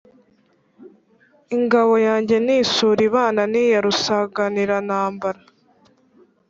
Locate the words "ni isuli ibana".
2.45-3.43